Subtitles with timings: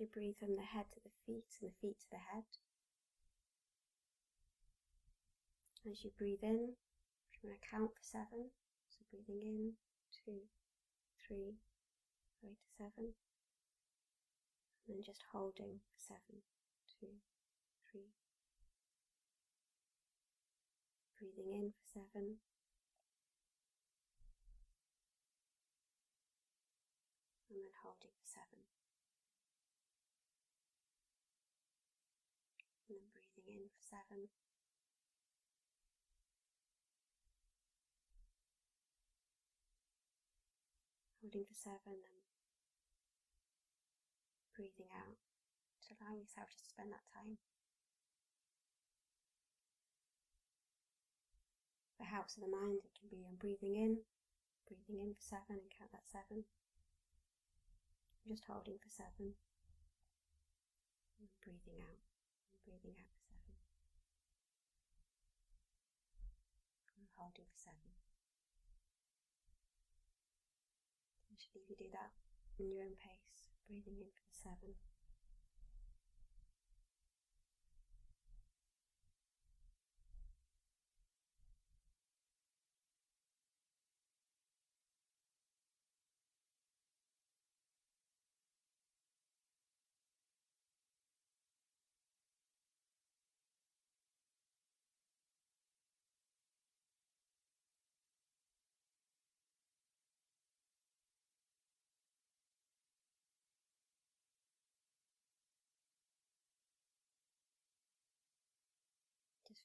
[0.00, 2.48] you breathe from the head to the feet and the feet to the head.
[5.88, 8.48] As you breathe in, I'm going to count for seven.
[8.88, 9.72] So breathing in,
[10.12, 10.48] two,
[11.20, 11.60] three,
[12.42, 13.12] way to seven.
[14.88, 16.42] And then just holding for seven,
[16.88, 17.20] two,
[17.84, 18.12] three.
[21.20, 22.40] Breathing in for seven.
[27.48, 28.64] And then holding for seven.
[32.90, 34.30] And then breathing in for seven.
[41.18, 42.22] Holding for seven and
[44.54, 45.18] breathing out
[45.84, 47.42] to allow yourself to spend that time.
[51.98, 54.06] For helps of the mind, it can be on breathing in,
[54.64, 56.48] breathing in for seven and count that seven.
[58.24, 59.36] Just holding for seven.
[61.20, 63.19] And breathing out, and breathing out
[67.30, 67.78] 47.
[71.30, 72.10] I should leave you do that
[72.58, 74.74] in your own pace, breathing in for the 7.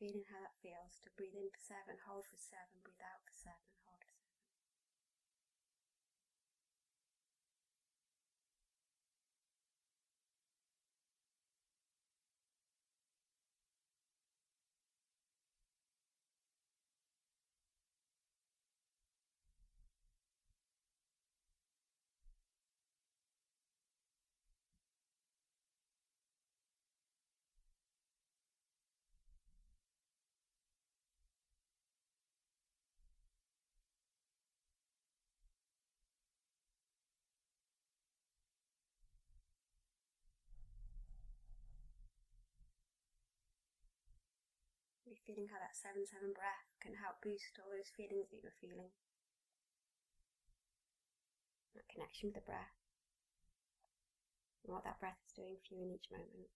[0.00, 3.36] Feeling how that feels to breathe in for seven, hold for seven, breathe out for
[3.36, 4.00] seven, hold
[45.26, 48.94] feeling how that 7 7 breath can help boost all those feelings that you're feeling.
[51.74, 52.76] That connection with the breath.
[54.62, 56.50] And what that breath is doing for you in each moment.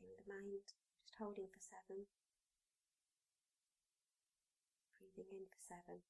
[0.00, 0.64] The mind,
[1.04, 2.06] just holding for seven.
[5.30, 6.02] In for seven.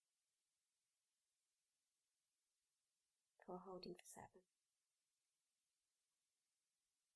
[3.44, 4.40] For holding for seven.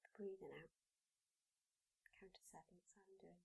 [0.02, 0.70] For breathing out.
[2.20, 3.40] Count to seven, that's how I'm doing.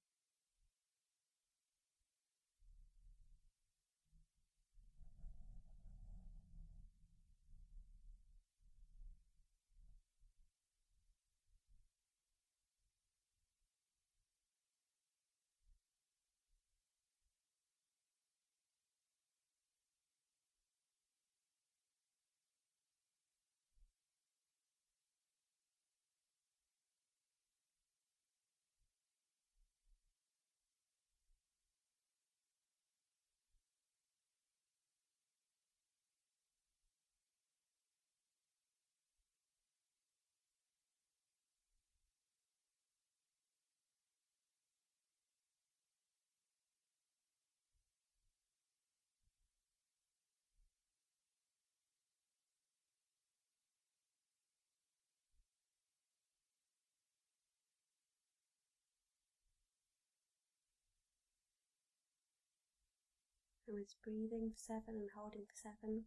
[63.71, 66.03] And was breathing for seven and holding for seven.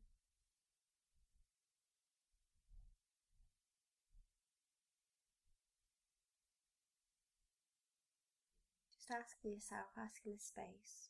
[8.92, 11.08] Just asking yourself, asking the space,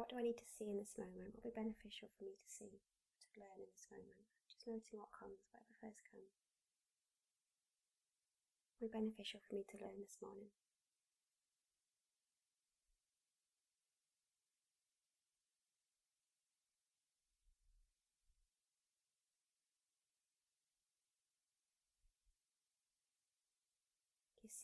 [0.00, 1.36] what do I need to see in this moment?
[1.36, 4.24] What would be beneficial for me to see, to learn in this moment?
[4.48, 6.32] Just noting what comes, whatever first comes.
[8.80, 10.56] What would be beneficial for me to learn this morning?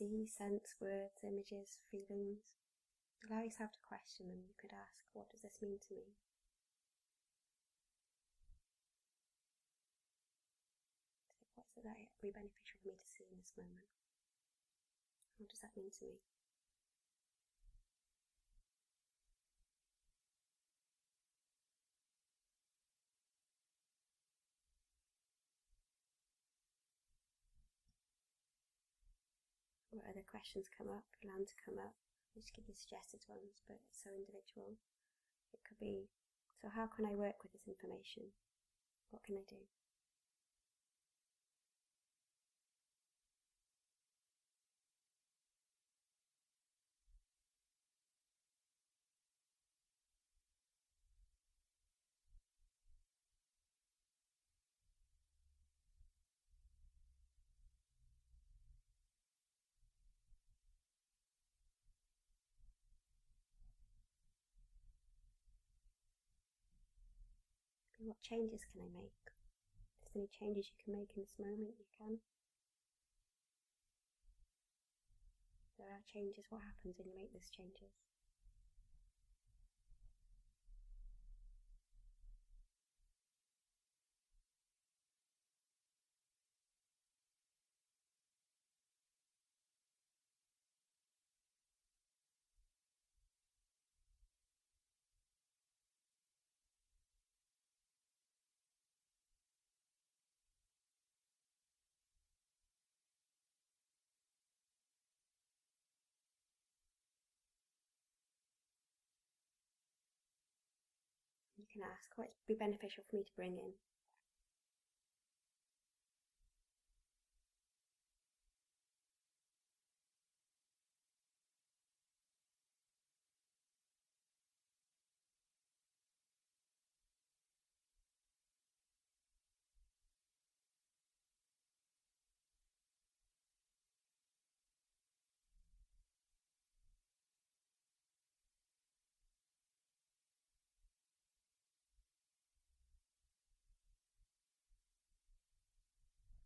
[0.03, 2.59] See, sense, words, images, feelings.
[3.23, 4.43] Allow yourself to question them.
[4.51, 6.19] You could ask, What does this mean to me?
[11.55, 13.87] what is it that would be beneficial for me to see in this moment?
[15.39, 16.19] What does that mean to me?
[29.93, 31.93] What other questions come up, plan to come up?
[32.33, 34.81] Just give you suggested ones, but it's so individual.
[35.53, 36.09] It could be,
[36.57, 38.33] so how can I work with this information?
[39.13, 39.61] What can I do?
[68.05, 69.23] What changes can I make?
[70.03, 72.19] If there's any changes you can make in this moment, you can.
[75.71, 78.12] If there are changes, what happens when you make those changes?
[111.73, 113.73] Can ask what would be beneficial for me to bring in.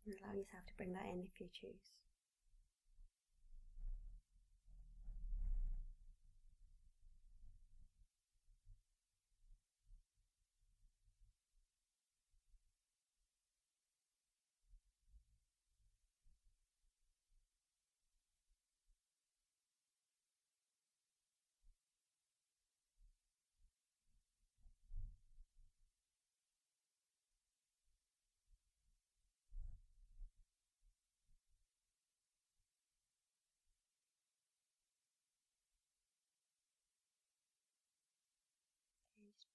[0.07, 2.06] And allow yourself to bring that in if you choose.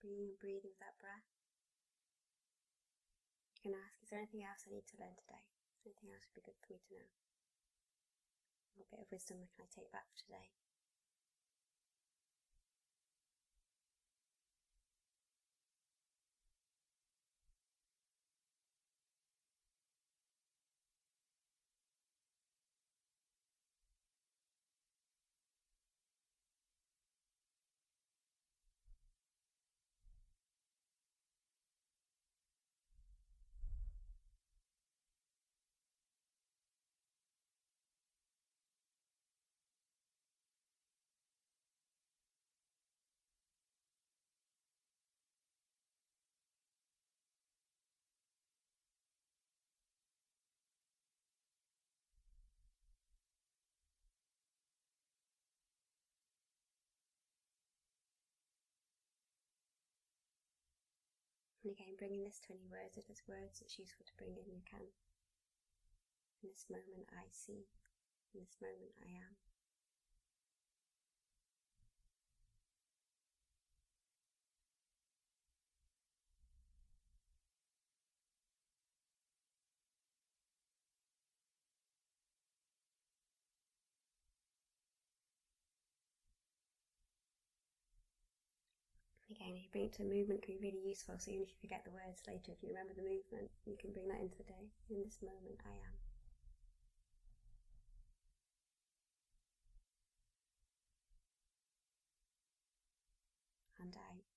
[0.03, 1.31] Breathing and breathing with that breath.
[3.63, 5.47] You can ask, is there anything else I need to learn today?
[5.87, 7.11] Anything else would be good for me to know?
[8.75, 10.51] What bit of wisdom can I take back today?
[61.63, 64.51] And again, bringing this to any words, if there's words that's useful to bring in,
[64.51, 64.83] you can.
[66.43, 67.71] In this moment, I see.
[68.35, 69.52] In this moment, I am.
[89.49, 91.19] If you bring it to movement, can be really useful.
[91.19, 93.93] So even if you forget the words later, if you remember the movement, you can
[93.93, 94.71] bring that into the day.
[94.91, 95.95] In this moment, I am.
[103.81, 104.32] And I.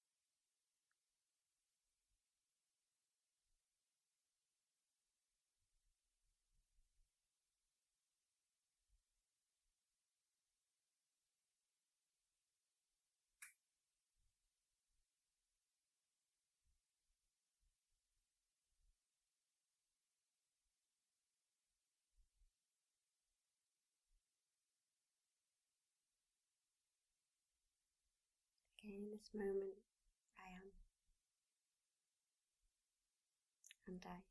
[28.95, 29.75] in this moment,
[30.39, 30.71] I am.
[33.87, 34.23] And I.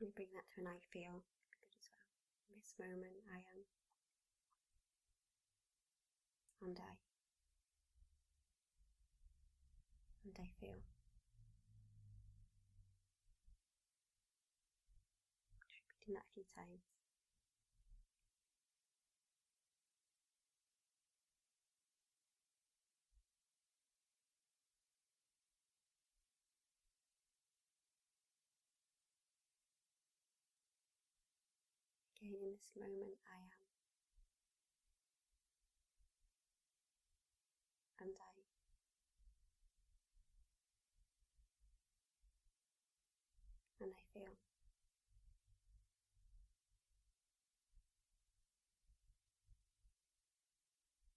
[0.00, 2.08] And bring that to an I feel good as well.
[2.48, 3.60] In this moment, I am.
[6.62, 6.96] And I.
[10.24, 10.82] And I feel.
[15.88, 16.82] Repeating that a few times.
[32.20, 33.64] Again, in this moment, I am.
[38.02, 38.32] And I.
[38.36, 38.44] And
[43.90, 44.49] I feel.